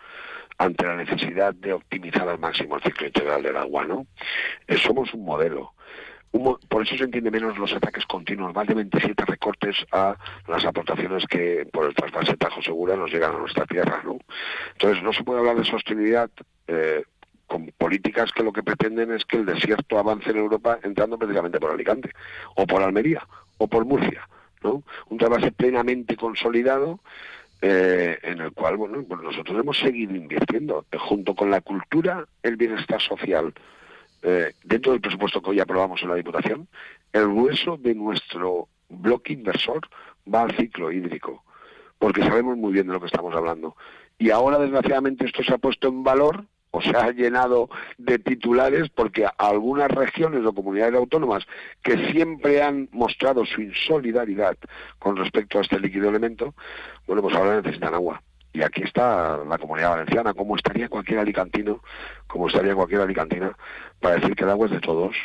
ante 0.57 0.85
la 0.85 0.95
necesidad 0.95 1.53
de 1.53 1.73
optimizar 1.73 2.27
al 2.29 2.39
máximo 2.39 2.75
el 2.75 2.83
ciclo 2.83 3.07
integral 3.07 3.41
del 3.43 3.57
agua, 3.57 3.85
¿no? 3.85 4.05
Eh, 4.67 4.77
somos 4.77 5.13
un 5.13 5.25
modelo. 5.25 5.73
Por 6.67 6.81
eso 6.81 6.97
se 6.97 7.03
entiende 7.03 7.29
menos 7.29 7.57
los 7.57 7.73
ataques 7.73 8.05
continuos, 8.05 8.55
más 8.55 8.65
de 8.67 8.73
27 8.73 9.23
recortes 9.25 9.75
a 9.91 10.15
las 10.47 10.65
aportaciones 10.65 11.25
que 11.27 11.67
por 11.71 11.85
el 11.85 11.93
trasvase 11.93 12.35
Tajo 12.37 12.61
Segura 12.61 12.95
nos 12.95 13.11
llegan 13.11 13.35
a 13.35 13.39
nuestra 13.39 13.65
tierra, 13.65 14.01
¿no? 14.03 14.17
Entonces 14.73 15.03
no 15.03 15.13
se 15.13 15.23
puede 15.23 15.39
hablar 15.39 15.57
de 15.57 15.65
sostenibilidad 15.65 16.29
eh, 16.67 17.03
con 17.45 17.67
políticas 17.77 18.31
que 18.31 18.41
lo 18.41 18.51
que 18.51 18.63
pretenden 18.63 19.11
es 19.11 19.25
que 19.25 19.37
el 19.37 19.45
desierto 19.45 19.99
avance 19.99 20.31
en 20.31 20.37
Europa 20.37 20.79
entrando 20.81 21.19
precisamente 21.19 21.59
por 21.59 21.71
Alicante, 21.71 22.09
o 22.55 22.65
por 22.65 22.81
Almería, 22.81 23.27
o 23.59 23.67
por 23.67 23.85
Murcia. 23.85 24.27
¿no? 24.63 24.83
Un 25.09 25.17
trabajo 25.19 25.51
plenamente 25.51 26.15
consolidado 26.15 26.99
eh, 27.61 28.17
en 28.23 28.41
el 28.41 28.51
cual 28.53 28.77
bueno, 28.77 29.03
pues 29.07 29.21
nosotros 29.21 29.59
hemos 29.59 29.77
seguido 29.77 30.15
invirtiendo, 30.15 30.85
junto 30.97 31.35
con 31.35 31.51
la 31.51 31.61
cultura, 31.61 32.25
el 32.41 32.55
bienestar 32.55 32.99
social 32.99 33.53
eh, 34.23 34.53
dentro 34.63 34.93
del 34.93 35.01
presupuesto 35.01 35.41
que 35.41 35.51
hoy 35.51 35.59
aprobamos 35.59 36.01
en 36.01 36.09
la 36.09 36.15
Diputación, 36.15 36.67
el 37.11 37.27
grueso 37.27 37.77
de 37.77 37.93
nuestro 37.93 38.69
bloque 38.89 39.33
inversor 39.33 39.81
va 40.33 40.43
al 40.43 40.55
ciclo 40.55 40.91
hídrico, 40.91 41.43
porque 41.99 42.21
sabemos 42.21 42.57
muy 42.57 42.73
bien 42.73 42.87
de 42.87 42.93
lo 42.93 42.99
que 42.99 43.07
estamos 43.07 43.35
hablando. 43.35 43.75
Y 44.17 44.29
ahora, 44.29 44.57
desgraciadamente, 44.59 45.25
esto 45.25 45.43
se 45.43 45.53
ha 45.53 45.57
puesto 45.57 45.89
en 45.89 46.03
valor 46.03 46.45
o 46.71 46.81
se 46.81 46.89
ha 46.89 47.11
llenado 47.11 47.69
de 47.97 48.17
titulares 48.17 48.89
porque 48.89 49.27
algunas 49.37 49.91
regiones 49.91 50.43
o 50.43 50.53
comunidades 50.53 50.95
autónomas 50.95 51.45
que 51.83 52.11
siempre 52.11 52.63
han 52.63 52.89
mostrado 52.91 53.45
su 53.45 53.61
insolidaridad 53.61 54.57
con 54.97 55.15
respecto 55.15 55.59
a 55.59 55.61
este 55.61 55.79
líquido 55.79 56.09
elemento, 56.09 56.55
bueno, 57.05 57.21
pues 57.21 57.35
ahora 57.35 57.57
necesitan 57.61 57.93
agua. 57.93 58.23
Y 58.53 58.61
aquí 58.61 58.83
está 58.83 59.37
la 59.37 59.57
comunidad 59.57 59.91
valenciana, 59.91 60.33
como 60.33 60.55
estaría 60.55 60.87
cualquier 60.87 61.19
alicantino, 61.19 61.81
como 62.27 62.47
estaría 62.47 62.75
cualquier 62.75 63.01
alicantina, 63.01 63.57
para 63.99 64.15
decir 64.15 64.35
que 64.35 64.43
el 64.43 64.51
agua 64.51 64.67
es 64.67 64.73
de 64.73 64.79
todos, 64.79 65.15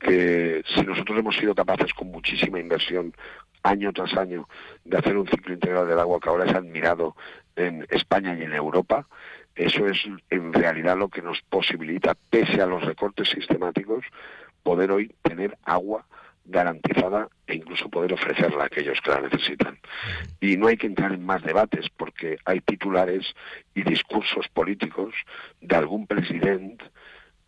que 0.00 0.62
si 0.74 0.82
nosotros 0.82 1.18
hemos 1.18 1.36
sido 1.36 1.54
capaces 1.54 1.92
con 1.94 2.10
muchísima 2.10 2.60
inversión, 2.60 3.14
año 3.62 3.92
tras 3.92 4.14
año, 4.16 4.48
de 4.84 4.98
hacer 4.98 5.16
un 5.16 5.26
ciclo 5.28 5.54
integral 5.54 5.88
del 5.88 5.98
agua 5.98 6.20
que 6.20 6.28
ahora 6.28 6.44
es 6.44 6.54
admirado 6.54 7.16
en 7.56 7.86
España 7.90 8.36
y 8.38 8.42
en 8.42 8.52
Europa, 8.52 9.06
eso 9.54 9.86
es 9.86 9.98
en 10.30 10.52
realidad 10.52 10.96
lo 10.96 11.08
que 11.08 11.22
nos 11.22 11.40
posibilita, 11.42 12.14
pese 12.30 12.62
a 12.62 12.66
los 12.66 12.84
recortes 12.84 13.30
sistemáticos, 13.30 14.04
poder 14.62 14.92
hoy 14.92 15.14
tener 15.22 15.58
agua 15.64 16.04
garantizada 16.48 17.28
e 17.46 17.56
incluso 17.56 17.88
poder 17.88 18.12
ofrecerla 18.12 18.64
a 18.64 18.66
aquellos 18.66 19.00
que 19.00 19.10
la 19.10 19.20
necesitan. 19.20 19.78
Y 20.40 20.56
no 20.56 20.66
hay 20.66 20.76
que 20.76 20.86
entrar 20.86 21.12
en 21.12 21.24
más 21.24 21.42
debates 21.42 21.88
porque 21.96 22.38
hay 22.44 22.60
titulares 22.60 23.34
y 23.74 23.82
discursos 23.82 24.48
políticos 24.48 25.14
de 25.60 25.76
algún 25.76 26.06
presidente, 26.06 26.84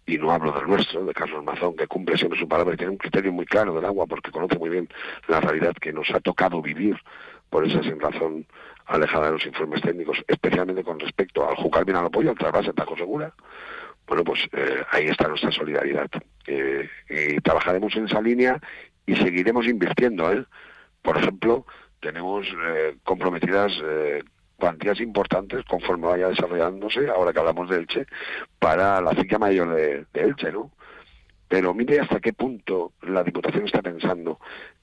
y 0.07 0.19
no 0.19 0.33
hablo 0.33 0.52
del 0.52 0.66
nuestro, 0.66 1.04
de 1.04 1.14
Carlos 1.14 1.45
Mazón, 1.45 1.76
que 1.76 1.87
cumple 1.87 2.19
siempre 2.19 2.38
su 2.38 2.49
palabra 2.49 2.75
y 2.75 2.76
tiene 2.76 2.92
un 2.92 2.99
criterio 2.99 3.33
muy 3.33 3.47
claro 3.47 3.75
del 3.75 3.85
agua 3.85 4.07
porque 4.07 4.30
conoce 4.30 4.59
muy 4.59 4.69
bien 4.71 4.88
la 5.28 5.40
realidad 5.40 5.75
que 5.75 5.92
nos 5.92 6.11
ha 6.11 6.21
tocado 6.21 6.61
vivir 6.61 6.97
por 7.49 7.66
esa 7.66 7.83
sin 7.83 8.00
razón 8.00 8.47
alejada 8.87 9.26
de 9.26 9.33
los 9.33 9.47
informes 9.47 9.83
técnicos, 9.83 10.23
especialmente 10.26 10.83
con 10.83 10.99
respecto 10.99 11.49
al 11.49 11.57
Jucar 11.57 11.85
bien 11.85 11.97
al 11.97 12.07
apoyo, 12.07 12.30
al 12.30 12.38
trasvase 12.38 12.73
Tajo 12.73 12.97
Segura, 12.97 13.33
bueno, 14.11 14.25
pues 14.25 14.40
eh, 14.52 14.83
ahí 14.90 15.07
está 15.07 15.28
nuestra 15.28 15.52
solidaridad. 15.52 16.11
Eh, 16.47 16.88
y 17.09 17.40
trabajaremos 17.42 17.95
en 17.95 18.07
esa 18.07 18.21
línea 18.21 18.61
y 19.11 19.17
seguiremos 19.17 19.67
invirtiendo. 19.67 20.33
¿eh? 20.33 20.45
Por 21.02 21.17
ejemplo, 21.17 21.67
tenemos 22.00 22.47
eh, 22.47 22.97
comprometidas 23.02 23.73
cuantías 24.57 25.00
importantes 25.00 25.64
conforme 25.64 26.07
vaya 26.07 26.29
desarrollándose, 26.29 27.09
ahora 27.09 27.33
que 27.33 27.38
hablamos 27.40 27.69
de 27.71 27.76
Elche, 27.79 28.07
para 28.59 29.00
la 29.00 29.12
cicla 29.12 29.38
mayor 29.38 29.75
de, 29.75 30.05
de 30.12 30.21
Elche, 30.21 30.52
¿no? 30.52 30.71
Pero 31.49 31.75
mire 31.75 31.99
hasta 31.99 32.21
qué 32.21 32.33
punto 32.33 32.93
la 33.02 33.25
Diputación 33.25 33.64
está 33.64 33.83
pensando 33.83 34.38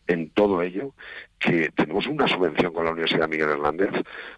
en 0.08 0.32
todo 0.32 0.62
ello, 0.62 0.94
que 1.40 1.70
tenemos 1.76 2.08
una 2.08 2.28
subvención 2.28 2.74
con 2.74 2.86
la 2.86 2.92
Universidad 2.92 3.30
Miguel 3.30 3.50
Hernández, 3.50 3.92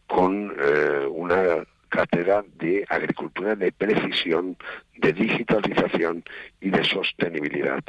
con 0.07 0.53
eh, 0.59 1.07
una 1.09 1.63
cátedra 1.89 2.43
de 2.57 2.85
agricultura 2.87 3.55
de 3.55 3.71
precisión, 3.71 4.57
de 4.97 5.13
digitalización 5.13 6.23
y 6.61 6.69
de 6.69 6.83
sostenibilidad. 6.83 7.83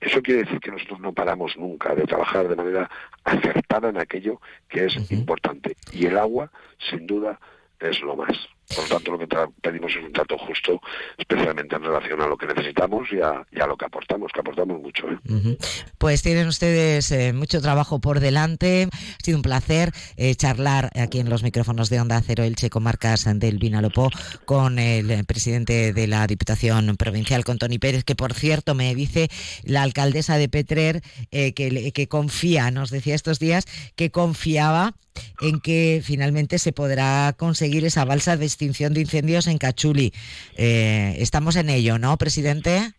Eso 0.00 0.22
quiere 0.22 0.44
decir 0.44 0.60
que 0.60 0.70
nosotros 0.70 1.00
no 1.00 1.12
paramos 1.12 1.56
nunca 1.56 1.94
de 1.94 2.04
trabajar 2.04 2.48
de 2.48 2.56
manera 2.56 2.90
acertada 3.24 3.88
en 3.88 3.98
aquello 3.98 4.40
que 4.68 4.86
es 4.86 5.10
importante. 5.10 5.76
Y 5.92 6.06
el 6.06 6.18
agua, 6.18 6.50
sin 6.90 7.06
duda, 7.06 7.40
es 7.80 8.00
lo 8.02 8.16
más. 8.16 8.48
Por 8.74 8.84
lo 8.84 8.96
tanto, 8.96 9.12
lo 9.12 9.18
que 9.18 9.26
pedimos 9.62 9.92
es 9.92 10.04
un 10.04 10.12
trato 10.12 10.36
justo, 10.36 10.80
especialmente 11.16 11.74
en 11.74 11.82
relación 11.82 12.20
a 12.20 12.26
lo 12.26 12.36
que 12.36 12.46
necesitamos 12.46 13.08
y 13.10 13.20
a, 13.20 13.66
lo 13.66 13.76
que 13.76 13.86
aportamos, 13.86 14.30
que 14.32 14.40
aportamos 14.40 14.82
mucho. 14.82 15.06
¿eh? 15.08 15.56
Pues 15.96 16.22
tienen 16.22 16.46
ustedes 16.46 17.10
eh, 17.10 17.32
mucho 17.32 17.62
trabajo 17.62 17.98
por 17.98 18.20
delante. 18.20 18.88
Ha 18.92 19.24
sido 19.24 19.38
un 19.38 19.42
placer 19.42 19.92
eh, 20.16 20.34
charlar 20.34 20.90
aquí 20.96 21.18
en 21.18 21.30
los 21.30 21.42
micrófonos 21.42 21.88
de 21.88 22.00
Onda 22.00 22.20
Cero 22.20 22.44
Elche 22.44 22.68
Comarcas 22.68 23.24
del 23.38 23.58
Vinalopó 23.58 24.10
con 24.44 24.78
el 24.78 25.24
presidente 25.24 25.94
de 25.94 26.06
la 26.06 26.26
Diputación 26.26 26.96
Provincial, 26.98 27.44
con 27.44 27.56
Tony 27.56 27.78
Pérez, 27.78 28.04
que 28.04 28.16
por 28.16 28.34
cierto 28.34 28.74
me 28.74 28.94
dice 28.94 29.28
la 29.64 29.82
alcaldesa 29.82 30.36
de 30.36 30.48
Petrer 30.50 31.02
que, 31.30 31.92
que 31.94 32.08
confía, 32.08 32.70
nos 32.70 32.90
decía 32.90 33.14
estos 33.14 33.38
días, 33.38 33.64
que 33.96 34.10
confiaba 34.10 34.94
en 35.40 35.60
que 35.60 36.00
finalmente 36.04 36.58
se 36.58 36.72
podrá 36.72 37.34
conseguir 37.36 37.84
esa 37.84 38.04
balsa 38.04 38.36
de 38.36 38.46
extinción 38.58 38.92
de 38.92 39.00
incendios 39.00 39.46
en 39.46 39.56
Cachuli. 39.56 40.12
Eh, 40.56 41.14
estamos 41.18 41.54
en 41.54 41.70
ello, 41.70 41.96
¿no, 41.96 42.16
presidente? 42.18 42.92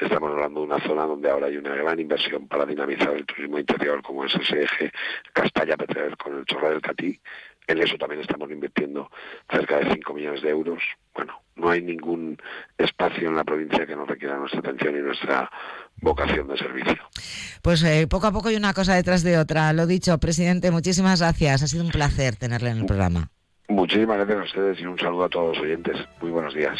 Estamos 0.00 0.30
hablando 0.30 0.60
de 0.60 0.66
una 0.66 0.80
zona 0.80 1.04
donde 1.04 1.28
ahora 1.28 1.48
hay 1.48 1.56
una 1.56 1.74
gran 1.74 1.98
inversión 1.98 2.46
para 2.46 2.64
dinamizar 2.64 3.12
el 3.12 3.26
turismo 3.26 3.58
interior, 3.58 4.00
como 4.02 4.24
es 4.24 4.32
ese 4.36 4.62
eje 4.62 4.92
Castalla-Petrer 5.32 6.16
con 6.16 6.38
el 6.38 6.44
Chorra 6.44 6.70
del 6.70 6.80
Catí. 6.80 7.20
En 7.66 7.82
eso 7.82 7.96
también 7.98 8.20
estamos 8.20 8.50
invirtiendo 8.52 9.10
cerca 9.50 9.78
de 9.78 9.92
5 9.92 10.14
millones 10.14 10.42
de 10.42 10.50
euros. 10.50 10.80
Bueno, 11.12 11.42
no 11.56 11.70
hay 11.70 11.82
ningún 11.82 12.38
espacio 12.78 13.28
en 13.28 13.36
la 13.36 13.44
provincia 13.44 13.84
que 13.84 13.96
no 13.96 14.06
requiera 14.06 14.38
nuestra 14.38 14.60
atención 14.60 14.96
y 14.96 15.00
nuestra 15.00 15.50
vocación 15.96 16.46
de 16.46 16.56
servicio. 16.56 17.02
Pues 17.62 17.82
eh, 17.82 18.06
poco 18.08 18.28
a 18.28 18.32
poco 18.32 18.50
y 18.50 18.56
una 18.56 18.72
cosa 18.72 18.94
detrás 18.94 19.24
de 19.24 19.38
otra. 19.38 19.72
Lo 19.72 19.86
dicho, 19.86 20.16
presidente, 20.18 20.70
muchísimas 20.70 21.20
gracias. 21.20 21.64
Ha 21.64 21.66
sido 21.66 21.84
un 21.84 21.90
placer 21.90 22.36
tenerle 22.36 22.70
en 22.70 22.78
el 22.78 22.86
programa. 22.86 23.30
Muchísimas 23.70 24.16
gracias 24.16 24.38
a 24.38 24.42
ustedes 24.42 24.80
y 24.80 24.86
un 24.86 24.98
saludo 24.98 25.24
a 25.24 25.28
todos 25.28 25.56
los 25.56 25.64
oyentes. 25.64 25.96
Muy 26.20 26.32
buenos 26.32 26.52
días. 26.54 26.76